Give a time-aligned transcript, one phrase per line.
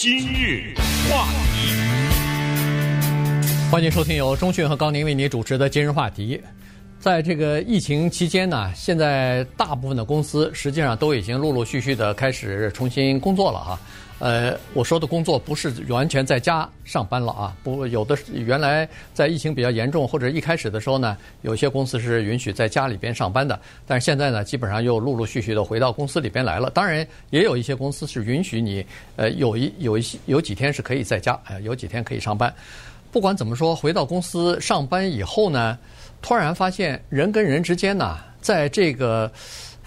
[0.00, 0.74] 今日
[1.10, 1.72] 话题，
[3.68, 6.40] 欢迎收听由钟讯和高宁为您主持的今日话题。
[7.00, 13.80] 在这个疫情期间呢，现在大部分的公司实际上都已经陆陆续续的开始重新工作了啊。
[14.18, 26.68] 呃，我说的工作不是完全在家上班了啊，不，有的原来在疫情比较严重或者一开始的时候呢，有些公司是允许在家里边上班的，但是现在呢，基本上又陆陆续续的回到公司里边来了。
[26.70, 28.84] 当然，也有一些公司是允许你，
[29.14, 32.52] 呃，有一有一些有几天是可以在家，呃，有几天可以上班。
[33.12, 35.78] 不管怎么说，回到公司上班以后呢，
[36.20, 39.30] 突然发现人跟人之间呢，在这个。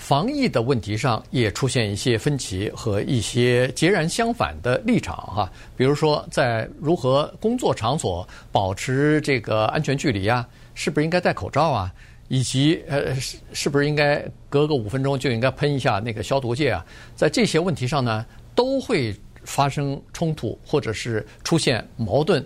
[0.01, 11.93] 防疫的问题上也出现一些分歧和一些截然相反的立场哈，比如说在如何工作场所保持这个安全距离啊，是不是应该戴口罩啊，
[12.29, 16.83] 以及呃是是不是应该隔个五分钟就应该喷一下那个消毒剂啊，
[17.15, 18.25] 在这些问题上呢，
[18.55, 22.43] 都会发生冲突或者是出现矛盾。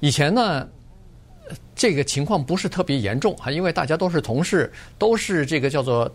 [0.00, 0.68] 以前呢，
[1.74, 6.14] 这个情况不是特别严重哈，因为大家都是同事，都是这个叫做。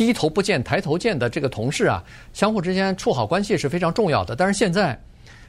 [0.00, 4.34] 低头不见抬头见的这个同事啊，相互之间处好关系是非常重要的。
[4.34, 4.98] 但是现在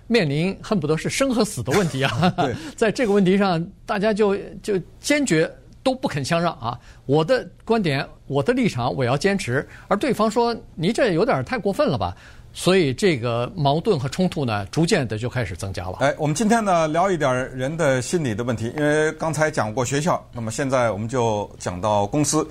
[0.08, 5.49] 面临恨不得是生和死的问题啊， 对 在这个问题上，大家就就坚决
[5.83, 6.77] 都不肯相让啊。
[7.05, 12.13] 我的观点，我的立场，我要坚持，而对方说你这有点太过分了吧？
[12.52, 15.99] 所以这个矛盾和冲突呢，逐渐的就开始增加了。
[16.02, 22.45] 哎，我们今天呢聊一点人的心理的问题，因为刚才讲过学校，那么现在我们就讲到公司。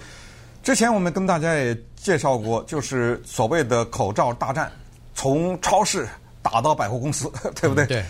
[0.62, 4.70] 之前我们跟大家也介绍过，就是所谓的口罩大战，
[5.14, 6.06] 从超市
[6.42, 7.86] 打到百货公司， 对不对？
[7.86, 8.04] 对，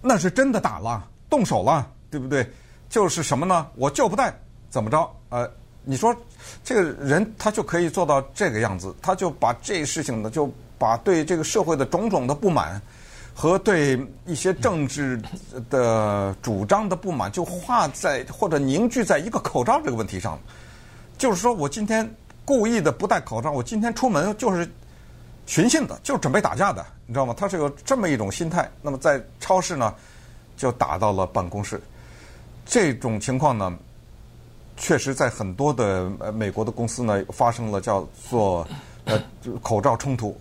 [0.00, 2.44] 那是真的打了，动手了，对不对？
[2.88, 3.66] 就是什么呢？
[3.76, 4.34] 我就不戴，
[4.68, 5.08] 怎么着？
[5.30, 5.48] 呃，
[5.84, 6.14] 你说
[6.64, 12.82] 这个人他就可以做到这个样子，他就把这事情呢，就把对这个社会的种种的不满
[13.32, 15.22] 和对一些政治
[15.70, 20.38] 的主张的不满，就画在或者凝聚在一个口罩这个问题上。
[21.18, 22.08] 就是说我今天
[22.44, 24.68] 故意的不戴口罩，我今天出门就是
[25.46, 27.32] 寻衅的，就是准备打架的，你知道吗？
[27.36, 28.68] 他是有这么一种心态。
[28.82, 29.94] 那么在超市呢，
[30.56, 31.80] 就打到了办公室。
[32.66, 33.72] 这种情况呢，
[34.76, 38.66] 确实在很多的呃美国的公司呢发生了叫做
[39.04, 39.22] 呃
[39.62, 40.36] 口罩冲突。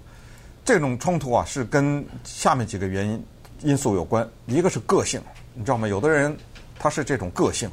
[0.65, 3.23] 这种冲突啊是跟下面几个原因
[3.61, 4.27] 因素有关。
[4.47, 5.21] 一个是个性，
[5.53, 5.87] 你知道吗？
[5.87, 6.35] 有的人
[6.79, 7.69] 他是这种个性，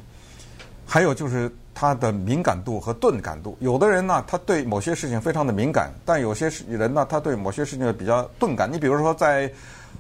[0.87, 1.51] 还有就是。
[1.81, 8.69] 他的敏感度和钝感度，有的人呢，他对某些事情非常的敏感，但有些人呢，他对某些事情比较钝感。
[8.69, 9.49] 你比如说在，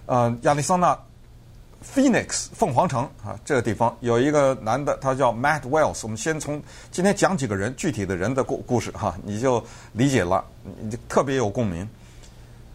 [0.06, 0.98] 呃，亚利桑那
[1.94, 6.00] ，Phoenix 凤凰城啊这个地方有一个男的，他叫 Matt Wells。
[6.02, 9.62] 我们先从今天讲几个人具体的人的故故事哈，你就
[9.92, 10.44] 理解了，
[10.80, 11.88] 你就特别有共鸣。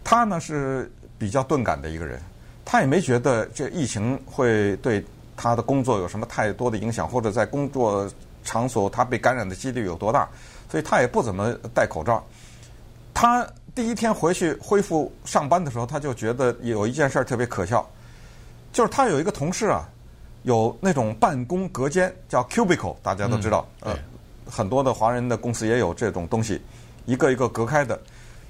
[0.02, 2.18] 他呢是比较钝感的一个人，
[2.64, 5.04] 他也没觉得这疫情会对
[5.36, 8.10] 他的工作有什么太多的影响，或者在工作。
[8.44, 10.28] 场所他被感染的几率有多大？
[10.70, 12.24] 所以他也不怎么戴口罩。
[13.12, 17.88] 他第一天回去恢复上班的时候，他就觉得有一件事儿特别可笑，
[18.72, 19.88] 就是他有一个同事啊，
[20.42, 23.96] 有那种办公隔间叫 cubicle，大家都知道，呃，
[24.50, 26.60] 很多的华人的公司也有这种东西，
[27.06, 27.98] 一个一个隔开的。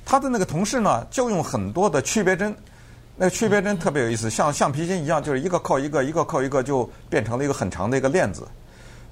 [0.07, 2.55] 他的那个同事呢，就用很多的区别针，
[3.17, 8.47] 那个区别针特别有意思，像橡皮筋一样，就是一个扣一个，一个扣一个，就变成了一个很长的一个链子。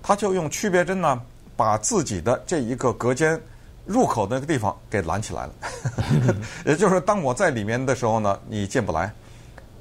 [0.02, 1.20] 他就用区别针呢，
[1.56, 3.40] 把自己的这一个隔间
[3.86, 5.52] 入口的那个地方给拦起来了。
[6.66, 9.12] 也就是说，当我在里面的时候呢，你进不来。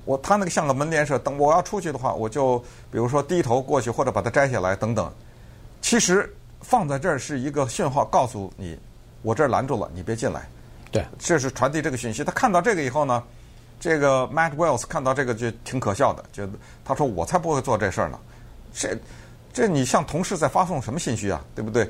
[0.05, 2.57] 我他那个像个门帘似的，等我要出去的话，我就
[2.91, 5.11] 比如说低头过去，或者把它摘下来等等。
[5.81, 6.31] 其实
[6.61, 8.77] 放在这儿是一个讯号，告诉你
[9.21, 10.47] 我这儿拦住了，你别进来。
[10.91, 12.23] 对，这是传递这个讯息。
[12.23, 13.23] 他看到这个以后呢，
[13.79, 18.19] 这个 Matt Wells 看到这个就挺可笑的，觉得他说我才不会做这事儿呢，
[18.73, 18.97] 这。
[19.53, 21.43] 这你向同事在发送什么信息啊？
[21.55, 21.89] 对不对？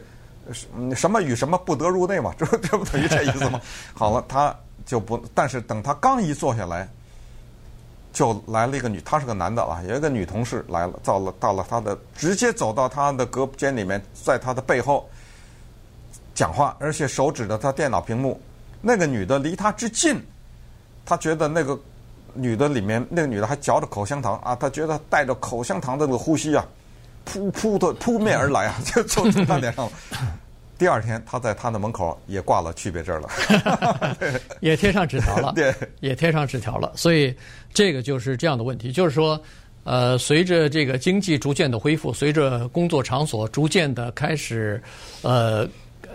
[0.95, 2.33] 什么与什么不得入内嘛？
[2.37, 3.61] 这 这不等于这意思吗？
[3.93, 4.53] 好了，他
[4.85, 6.89] 就不，但是等他刚一坐下来，
[8.11, 15.07] 就来了一个女，他是个男的啊，有一个女同事来了，到了到了他的，直接走到他的隔间里面，在他的背后
[16.33, 18.41] 讲话，而且手指着他电脑屏幕。
[18.81, 20.19] 那个女的离他之近，
[21.05, 21.79] 他觉得那个
[22.33, 26.65] 女的里面，那个女的还嚼着口香糖啊，他觉得带着口香糖的那个呼吸啊。
[27.25, 29.89] 扑扑的扑面而来啊，就 就从他脸上。
[30.77, 33.29] 第二天，他在他的门口也挂了区别证了，
[34.61, 36.91] 也贴上纸条了，对，也贴上纸条了。
[36.95, 37.31] 所以
[37.71, 39.39] 这个就是这样的问题，就是说，
[39.83, 44.81] 呃，随着这个经济逐渐的恢复，随着工作场所逐渐的开始，
[45.21, 45.69] 呃，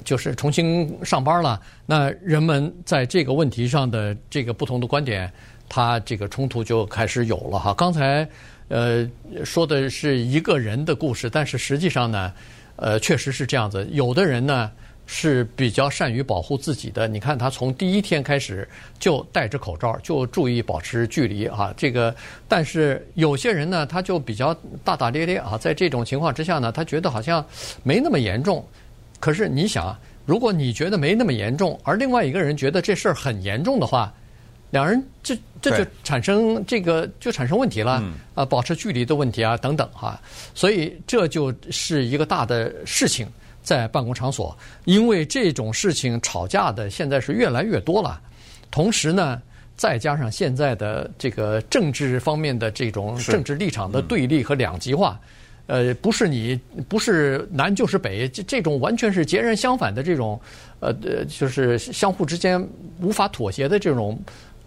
[0.05, 5.32] 就是重新上班了，那人们在这个问题上的这个不同的观点。
[5.68, 7.74] 他这个冲突就开始有了哈。
[7.74, 8.28] 刚才
[8.68, 9.08] 呃
[9.44, 12.32] 说的是一个人的故事，但是实际上呢，
[12.76, 13.86] 呃确实是这样子。
[13.92, 14.70] 有的人呢
[15.06, 18.68] 是比较善于保护自己的，你看他从第一天开始
[18.98, 21.72] 就戴着口罩，就注意保持距离啊。
[21.76, 22.12] 这个，
[22.48, 24.52] 但是有些人呢，他就比较
[24.82, 27.44] 大大咧咧啊，在这种情况之下呢，他觉得好像
[27.84, 28.66] 没那么严重。
[29.20, 34.12] 可是你想，如果你觉得没那么严重，而另外一个人觉得这事儿很严重的话，
[34.70, 38.02] 两人这这就产生这个就产生问题了
[38.34, 40.20] 啊，保持距离的问题啊等等哈，
[40.54, 43.26] 所以这就是一个大的事情
[43.62, 48.20] 在办公场所，因为这种事情吵架的现在是越来越多了，
[48.70, 49.40] 同时呢，
[49.76, 55.18] 再加上现在的这个政治方面的这种政治立场的对立和两极化。
[55.68, 56.54] 呃，不是你，
[56.88, 60.40] 不是南就是北，这这种完全是截然相反的这种，
[60.78, 62.64] 呃呃，就是相互之间
[63.00, 64.16] 无法妥协的这种，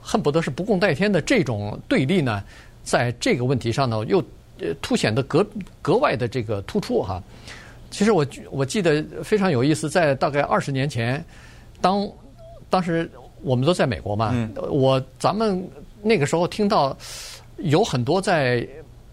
[0.09, 2.43] 恨不得是不共戴天的这种对立呢，
[2.83, 4.17] 在这个问题上呢，又
[4.59, 5.45] 呃凸显的格
[5.81, 7.21] 格外的这个突出哈。
[7.91, 11.23] 其实我我记得非常有意思，在大概二十年前，
[11.79, 12.09] 当
[12.69, 13.09] 当时
[13.41, 15.63] 我们都在美国嘛，嗯、我咱们
[16.01, 16.97] 那个时候听到
[17.57, 18.67] 有很多在。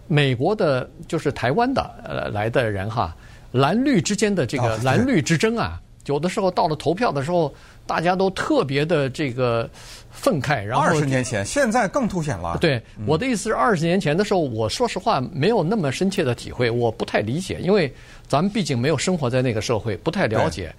[0.09, 3.13] 美国的，就是台湾的呃来的人哈，
[3.51, 7.53] 蓝绿之间的这个蓝绿之争啊，有的时候到了投票的时候，
[7.89, 9.69] 大家都特别的这个
[10.17, 10.65] 愤慨。
[10.65, 12.59] 然后二十年前，现在更凸显了。
[12.61, 17.93] 对，我的意思是，二十年前的时候，我说实话没有那么深切的体会，我不太理解，因为
[18.27, 20.75] 咱们毕竟没有生活在那个社会，不太了解。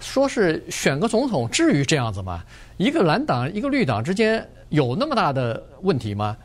[0.00, 2.44] 说是选个总统，至于这样子吗？
[2.76, 6.36] 一个蓝党，一个绿党之间有那么大的问题吗？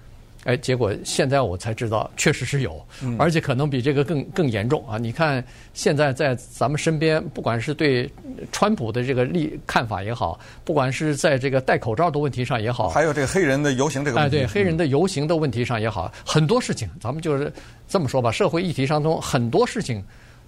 [0.45, 2.81] 哎，结果现在我才知道，确实是有，
[3.17, 4.97] 而且可能比这个更更严重啊！
[4.97, 5.43] 你看，
[5.73, 8.09] 现在在咱们身边，不管是对
[8.51, 17.51] 川普的这个立看法也好，不管是在这个戴口罩的问题上也好，还有这个黑人的游行这个问题，哎，对黑人的游行的问题上也好，很多事情，咱们就是
[17.87, 20.01] 这么说吧，社会议题当中很多事情。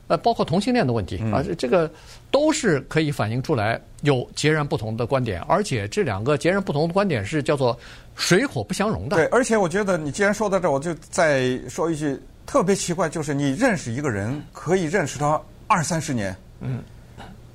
[0.08, 1.90] 呃，包括同性恋的问题啊，这个
[2.32, 7.78] 都是可以反映出来有截然不同的观点，而且这两个截然不同的观点是叫做
[8.22, 9.18] 水火不相容的。
[9.18, 16.84] 对，而且我觉得你既然说到这儿，我就再说一句特别奇怪，就是你认识一个人可以认识他二三十年，嗯，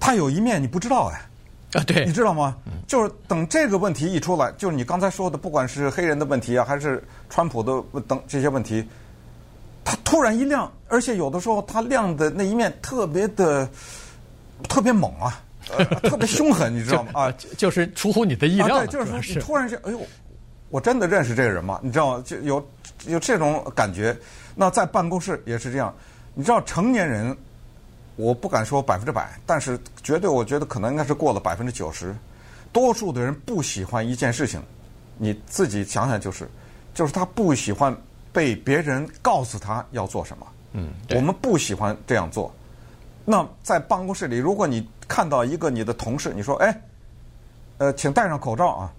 [0.01, 2.57] 他有一面你不知道哎，啊对，你知道吗？
[2.89, 8.85] 就是等这个问题一出来，就是你刚才说的，不管是黑人的问题啊，还是川普的等这些问题。
[9.85, 13.69] 他突然一亮，而且有的时候他亮的那一面特别的
[14.69, 15.41] 特别猛啊，
[15.79, 17.11] 呃、特别凶狠，你知道吗？
[17.15, 20.01] 啊，就是出乎你的意料，啊、对，就是说你突然间，哎呦，
[20.71, 21.81] 我真的认识这个人吗？
[21.83, 22.25] 你知道吗？
[22.27, 22.69] 就有
[23.07, 24.17] 有这种感觉。
[24.55, 25.95] 那在办公室也是这样，
[26.35, 27.37] 你知道成年人，
[28.17, 32.15] 我不敢说百分之百，但是绝对我觉得可能应该是过了百分之九十。
[32.73, 34.63] 多数的人不喜欢一件事情，
[35.17, 36.49] 你自己想想就是，
[36.95, 37.97] 就是他不喜欢。
[38.33, 42.55] 被别人告诉他要做什么，嗯，我们不喜欢这样做。
[43.25, 46.83] 那在办公室里，如果你看到一个你的同事，你说：“哎，
[47.79, 48.93] 呃，请戴上口罩啊。”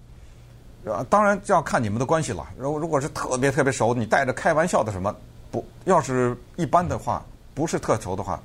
[1.09, 2.47] 当然就要看你们的关系了。
[2.57, 5.13] 如果如果是特别特别熟，你带着开玩笑的什么
[5.51, 5.65] 不？
[5.85, 8.41] 要是一般的话，不是特熟的话，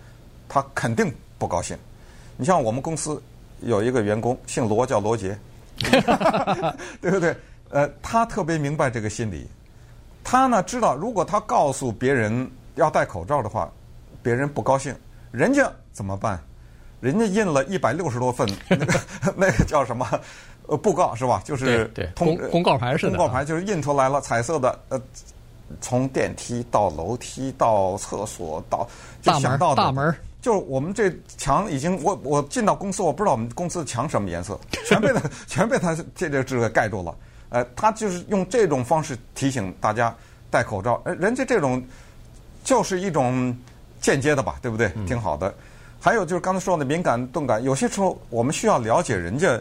[0.48, 1.76] 他肯定不高兴。
[2.36, 3.22] 你像我们公司
[3.60, 5.38] 有一个员工姓罗，叫罗杰，
[7.00, 7.36] 对不对？
[7.70, 9.48] 呃，他特别明白这个心理。
[10.24, 13.70] 他呢知道，如果他告诉别人要戴口罩的话，
[14.22, 14.94] 别人不高兴，
[15.30, 16.42] 人家怎么办？
[17.02, 19.00] 人家印了一百六十多份 那个
[19.36, 20.08] 那个叫什么
[20.68, 21.42] 呃布告是吧？
[21.44, 23.16] 就是通公公告牌似的。
[23.16, 25.02] 公告牌就是印出来了，彩色的呃，
[25.80, 28.88] 从电梯到楼梯到厕所到
[29.20, 37.14] 就想到大门，大门就是我们这墙已经我我进到公司，我不知道我们公司的墙什么颜色， 全被他全被他这个这个盖住了。
[37.48, 40.14] 呃，他就是用这种方式提醒大家
[40.50, 41.02] 戴口罩。
[41.04, 41.84] 呃，人家这种
[42.64, 43.54] 就是一种
[44.00, 44.88] 间接的吧，对不对？
[45.06, 45.52] 挺好的。
[46.04, 49.56] 还有就是刚才说的敏感钝感，有些时候我们需要了解人家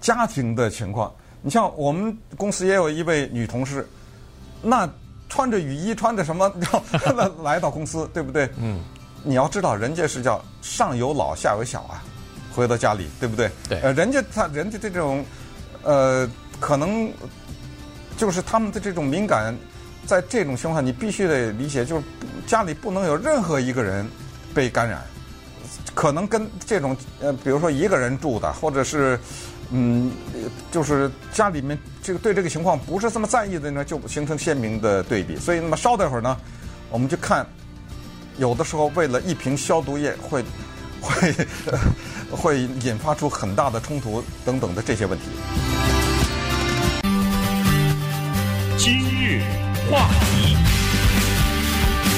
[0.00, 1.12] 家庭的情况。
[1.42, 3.84] 你像我们公司也有一位女同事，
[4.62, 4.88] 那
[5.28, 6.48] 穿着雨衣，穿着什么，
[7.16, 8.48] 那来到公司， 对不对？
[8.58, 8.78] 嗯。
[9.24, 12.04] 你要知道，人家是叫上有老下有小啊，
[12.54, 13.50] 回到家里，对不对？
[13.68, 13.80] 对。
[13.80, 15.24] 呃，人家他人家这种
[15.82, 16.28] 呃。
[16.58, 17.12] 可能
[18.16, 19.54] 就是他们的这种敏感，
[20.06, 22.02] 在这种情况下，你必须得理解，就是
[22.46, 24.08] 家里不能有任何一个人
[24.54, 25.02] 被感染。
[25.96, 29.18] 可能跟这种呃，比如说一个人住的，或者是
[29.70, 30.12] 嗯，
[30.70, 35.36] 就是家里面这个对这个情况不是这么在意的呢，就形成鲜明的对比。
[35.36, 36.36] 所以那么稍等会儿呢，
[36.90, 37.46] 我们就看，
[38.36, 40.44] 有的时候为了一瓶消毒液会
[41.00, 41.34] 会
[42.30, 45.24] 会引发出很大的冲突等等的这些问题。
[48.76, 49.40] 今日
[49.90, 50.55] 话题。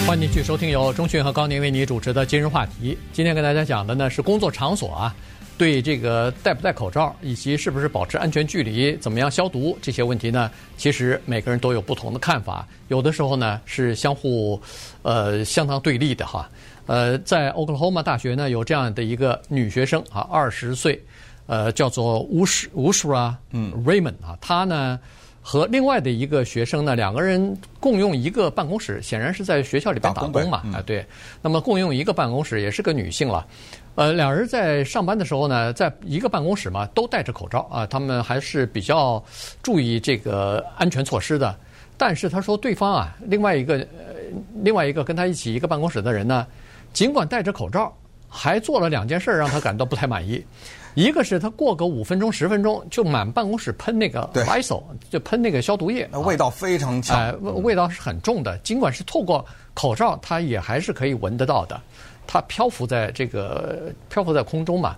[0.09, 2.97] 欢迎继续收听由钟讯和高宁为你主持的今日话题。
[3.13, 5.15] 今天跟大家讲的呢是工作场所啊，
[5.59, 10.51] 对这个戴不戴口罩，以及是不是保持安全距离，怎么样消毒这些问题呢？
[10.79, 14.59] 其实每个人都有不同的看法，有的时候呢是相互
[15.03, 16.49] 呃相当对立的哈。
[16.87, 20.99] 呃，在 Oklahoma 大学呢有这样的一个女学生啊，二十岁，
[21.45, 24.99] 呃，叫做 Ushra 嗯 Raymond 啊，她呢。
[25.41, 31.05] 和另外的一个学生呢，两个人共用一个办公室，显然是在学校里边打工嘛，啊对。
[31.41, 33.47] 那么共用一个办公室，也是个女性了。
[33.95, 39.23] 呃，两人在上班的时候呢，在一个办公室嘛，都戴着口罩啊，他们还是比较
[39.63, 41.57] 注意这个安全措施的。
[41.97, 44.15] 但是他说，对方啊，另外一个呃，
[44.63, 46.47] 另外一个跟他一起一个办公室的人呢，
[46.93, 47.93] 尽管戴着口罩，
[48.29, 50.45] 还做了两件事让他感到不太满意。
[50.95, 58.59] 一个是他过个五分钟十分钟就满办公室喷那个 Lysol，就喷那个消毒液，那味道非常强，哎，味道是很重的。
[58.59, 59.45] 尽管是透过
[59.75, 61.81] 口罩，他也还是可以闻得到的。
[62.27, 64.97] 他漂浮在这个漂浮在空中嘛，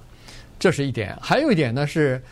[0.58, 1.14] 这是一点。
[1.20, 2.22] 还有一点呢是，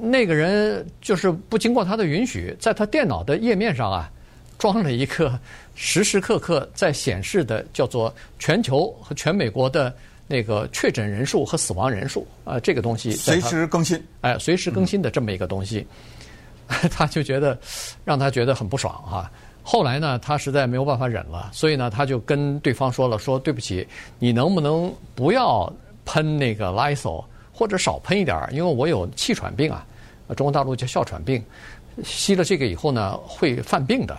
[0.00, 4.08] 那个人就是不经过他的允许，在他电脑的页面上啊，
[4.56, 5.36] 装了一个
[5.74, 9.92] 时时刻刻在显示的叫做全球和全美国的。
[10.26, 15.86] 那个确诊人数和死亡人数啊，这个东西随时更新，哎，随时更新的这么一个东西，
[16.68, 17.58] 嗯、 他就觉得
[18.04, 19.30] 让他觉得很不爽哈。
[19.62, 23.86] 后来呢，他实在没有办法忍了，所以呢，他就跟对方说了，说对不起，
[24.18, 25.72] 你能不能不要
[26.04, 29.86] 喷那个 Lysol，或者少喷一点儿，因为我有气喘病啊，
[30.36, 31.42] 中国大陆叫哮喘病，
[32.02, 34.18] 吸了这个以后呢，会犯病的。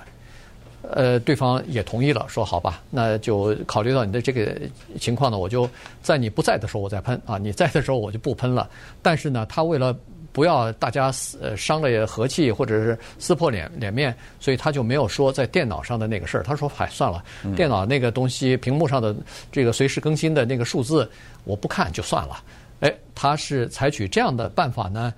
[0.92, 4.58] 呃，对方也同意了，说好吧，那就考虑到你的这个
[5.00, 5.70] 情况呢，我就
[6.01, 8.70] 在你不在的时候我再喷啊，你在的时候我就不喷了。
[9.01, 9.96] 但是呢，他为了
[10.32, 16.44] 不要大家呃伤了和气或者是撕破脸脸面，所以他就没有说在电脑上的那个事儿。
[16.44, 17.24] 他说，嗨，算了，
[17.56, 19.15] 电脑那个东西屏幕上的
[19.51, 21.10] 这个随时更新的那个数字，
[21.46, 22.44] 我不看就算了。
[22.82, 25.13] 哎，他是采取这样的办法呢。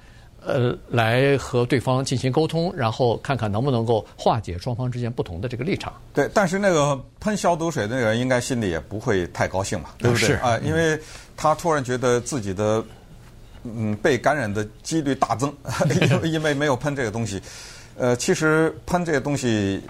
[0.46, 5.92] 呃，来和对方进行沟通，然后看看能不能够化解双方之间不同的这个立场。
[6.14, 10.36] 对，但是那个喷消毒水的那个人应该心里也不会太高兴嘛，对不对？
[10.36, 10.98] 啊、呃，因为
[11.36, 12.84] 他突然觉得自己的
[13.64, 15.54] 嗯被感染的几率大增，
[16.24, 17.42] 因为没有喷这个东西。
[17.98, 19.82] 呃，其实喷这个东西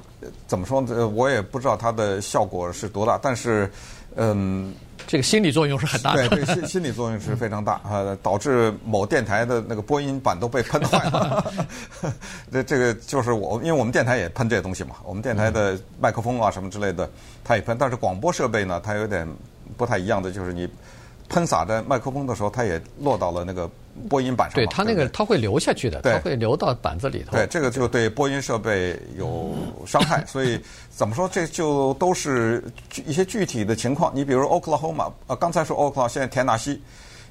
[0.48, 1.08] 怎么说呢？
[1.10, 3.70] 我也不知道它的效果是多大，但是
[4.18, 4.74] 嗯。
[5.06, 11.54] 这个心理作用是很大的，对，对，心心理作用是非常大啊， 导致某电台的那个播音板都被喷坏了。
[12.52, 17.10] 这这个就是我，因为我们电台也喷这些东西嘛，我们电台的麦克风啊什么之类的，
[17.42, 17.78] 它也喷。
[17.80, 19.26] 但是广播设备呢，它有点
[19.78, 20.68] 不太一样的，就是你。
[21.30, 23.70] 喷洒在麦克风的时候，它也落到了那个
[24.10, 24.56] 播音板上。
[24.56, 27.32] 对，它那个它会流下去的，它会流到板子里头。
[27.32, 29.54] 对，这个就对播音设备有
[29.86, 30.24] 伤害。
[30.28, 32.64] 所以怎么说，这就都是
[33.06, 34.12] 一些具体的情况。
[34.16, 36.82] 你比如 Oklahoma，呃，刚才说 Oklahoma，现在田纳西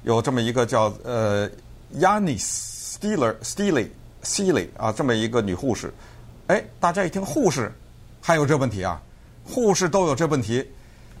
[0.03, 1.49] 有这么一个叫呃
[1.95, 3.87] Yannis Steeler Steely
[4.23, 5.91] Seely 啊，这么一个女护士。
[6.47, 7.73] 哎，大家一听护士
[8.21, 9.01] 还有这问题啊，
[9.43, 10.65] 护士都有这问题。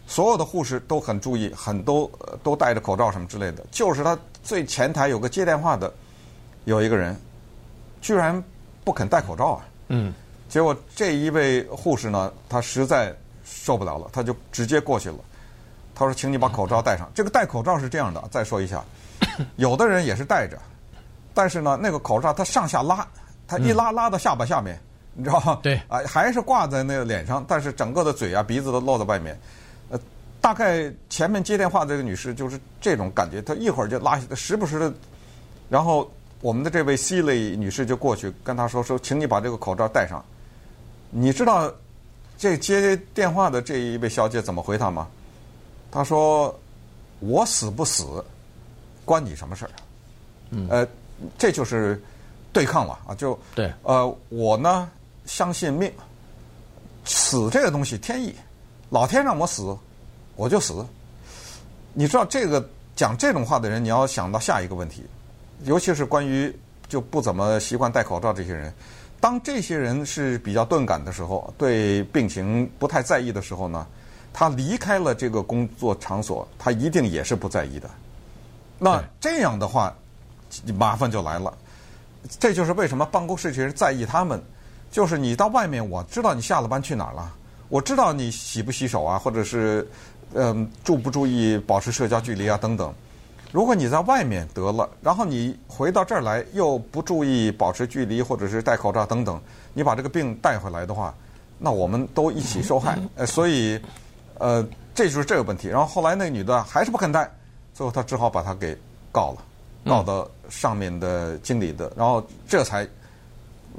[0.07, 2.09] 所有的护士都很注意，很多
[2.41, 3.63] 都戴着口罩什么之类的。
[3.69, 5.93] 就是他最前台有个接电话的，
[6.63, 7.15] 有一个人，
[8.01, 8.41] 居然
[8.83, 9.65] 不肯戴口罩啊！
[9.89, 10.13] 嗯。
[10.49, 15.17] 结果这一位护士呢，他实在受不了了，他就直接过去了。
[15.93, 18.81] 他说：“请你把口罩戴上。”这个戴口罩是这样的，再说一下，
[19.57, 20.57] 有的人也是戴着，
[21.33, 23.05] 但是呢，那个口罩他上下拉，
[23.45, 24.79] 他一拉拉到下巴下面，
[25.13, 25.59] 你知道吗？
[25.61, 25.81] 对。
[25.89, 29.37] 啊，还是挂在那个脸上，但是整个的嘴啊、鼻子都露在外面。
[30.37, 34.93] 呃，大概前面接电话的这个女士就是这种感觉，她一会儿就拉，时不时的，
[35.69, 36.09] 然后
[36.41, 40.23] 我们的这位 C 类女士就过去跟她说说，请你把这个口罩戴上。
[41.09, 41.71] 你知道
[42.37, 45.07] 这接电话的这一位小姐怎么回她吗？
[45.91, 46.57] 她说
[47.19, 48.23] ：“我死不死，
[49.05, 49.71] 关你什么事儿？”
[50.51, 50.87] 嗯，呃，
[51.37, 52.01] 这就是
[52.53, 53.15] 对抗了啊！
[53.15, 54.89] 就对，呃，我呢
[55.25, 55.91] 相信命，
[57.05, 58.33] 死这个东西天意。
[58.89, 59.77] 老天让我死，
[60.37, 60.85] 我就死。
[61.93, 62.65] 你知道这个
[62.95, 65.03] 讲这种话的人，你要想到下一个问题，
[65.63, 66.55] 尤其是关于
[66.87, 68.73] 就不怎么习惯戴口罩这些人。
[69.19, 73.85] 当这些人是比较钝感的时候，对病情不太在意的时候呢，
[74.31, 77.89] 他离开了这个工作场所，他一定也是不在意的。
[78.77, 79.91] 那这样的话，
[80.75, 81.51] 麻烦就来了。
[82.39, 84.39] 这就是为什么办公室这些人在意他们，
[84.91, 87.33] 就是你到外面，我知道你下了班去哪儿了。
[87.69, 89.85] 我知道你洗不洗手啊，或者是
[90.33, 92.93] 嗯注不注意保持社交距离啊等等。
[93.53, 99.39] 如果你在外面得了，然后你回到这儿来又不注意保持距离，或者是戴口罩等等，
[99.73, 101.15] 你把这个病带回来的话，
[101.57, 102.99] 那我们都一起受害。
[103.15, 103.79] 呃，所以，
[104.37, 105.69] 呃，这就是这个问题。
[105.69, 107.31] 然后后来那个女的还是不肯戴，
[107.73, 108.77] 最后他只好把她给
[109.13, 109.41] 告了，
[109.85, 112.85] 告到上面的经理的，然后这才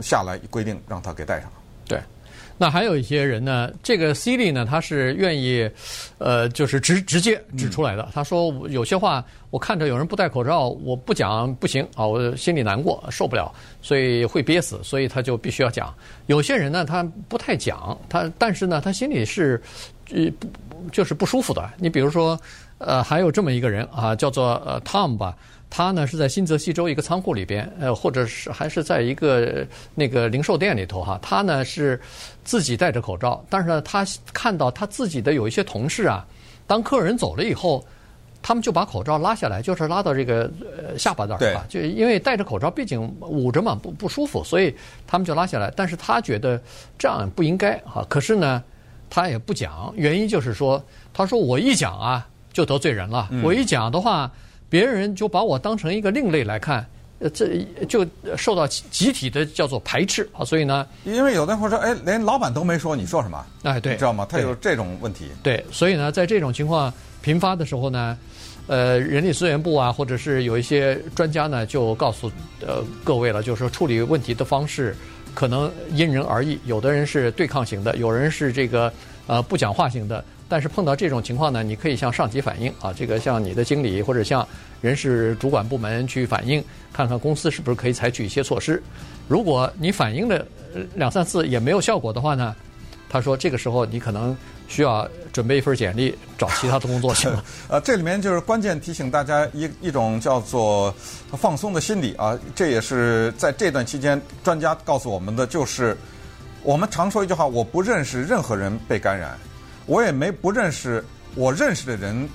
[0.00, 1.50] 下来规定让她给戴上。
[2.58, 2.64] 对。
[2.66, 5.70] 那还有一些人呢，这个 Silly 呢，他是愿意，
[6.18, 8.08] 呃，就是直直接指出来的。
[8.12, 15.94] 他说有些话，我看着有人不戴口罩，我不讲不行啊，我心里难过，受不了，所以会憋死，所以他就必须要讲。
[16.26, 19.62] 有些人呢，他不太讲，他但是呢，他心里是，
[20.12, 21.70] 呃，不就是不舒服的。
[21.78, 22.38] 你比如说，
[22.78, 25.36] 呃，还有这么一个人啊，叫做呃 Tom 吧。
[25.70, 31.18] 他呢是在新泽西州一个仓库里边，呃，或者是还是在一个那个零售店里头哈。
[31.20, 32.00] 他呢是
[32.42, 36.26] 自己戴着口罩，但是呢，他看到他自己的有一些同事啊，
[36.66, 37.84] 当客人走了以后，
[38.40, 44.74] 他们就把口罩拉下来，就是拉到这个呃下巴那儿吧，就因为戴着口罩毕竟捂着嘛，不不舒服，所以
[45.06, 45.70] 他们就拉下来。
[45.76, 46.58] 但是他觉得
[46.98, 48.64] 这样不应该哈，可是呢，
[49.10, 50.82] 他也不讲，原因就是说，
[51.12, 54.32] 他说我一讲啊就得罪人了，我一讲的话。
[54.68, 56.86] 别人就把我当成一个另类来看，
[57.20, 58.06] 呃，这就
[58.36, 63.44] 受到集体的叫做排斥啊，所以呢，因为有的人会说，哎，连老板都没说，你说什么？
[63.62, 64.26] 哎，对，你知道吗？
[64.28, 65.26] 他有这种问题。
[65.42, 68.16] 对，所以呢，在这种情况频发的时候呢，
[68.66, 74.94] 呃，人力资源部啊，或者是有一些专家呢，就告诉呃各位了，就是说处理问题的方式
[75.34, 78.92] 可能因人而异，有的人是对抗型的，有人是这个
[79.26, 80.22] 呃不讲话型的。
[80.48, 84.46] 但是碰到这种情况呢，你可以向上级反映啊，这个向你的经理或者向
[84.80, 88.82] 人事主管部门去反映，看看公司是不是可以采取一些措施。
[89.28, 90.44] 如果你反映了
[90.94, 92.56] 两三次也没有效果的话呢，
[93.10, 94.34] 他说这个时候你可能
[94.68, 97.44] 需要准备一份简历，找其他的工作去了。
[97.68, 100.94] 呃，这里面就是关键提醒大家一一种叫做
[101.32, 105.94] 放松的心理啊，这也是在这段期间专家告诉我们的，就是
[106.62, 109.38] 我们常说一句话：我不认识任何人被感染。
[109.88, 111.02] 我也没不认识
[111.34, 112.28] 我认识的人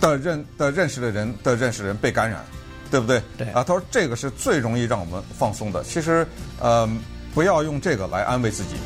[0.00, 2.42] 的认的认识的人的认识人被感染，
[2.90, 3.20] 对不对？
[3.36, 5.82] 对啊，他说这个是最容易让我们放松的。
[5.84, 6.26] 其实，
[6.60, 6.88] 呃，
[7.34, 8.76] 不要用这个来安慰自己。